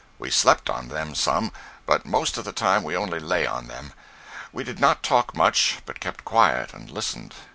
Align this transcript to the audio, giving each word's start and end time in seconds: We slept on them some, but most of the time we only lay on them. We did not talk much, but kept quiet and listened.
We 0.17 0.31
slept 0.31 0.67
on 0.67 0.87
them 0.87 1.13
some, 1.13 1.51
but 1.85 2.07
most 2.07 2.35
of 2.39 2.43
the 2.43 2.51
time 2.51 2.81
we 2.81 2.97
only 2.97 3.19
lay 3.19 3.45
on 3.45 3.67
them. 3.67 3.93
We 4.51 4.63
did 4.63 4.79
not 4.79 5.03
talk 5.03 5.35
much, 5.35 5.77
but 5.85 5.99
kept 5.99 6.25
quiet 6.25 6.73
and 6.73 6.89
listened. 6.89 7.35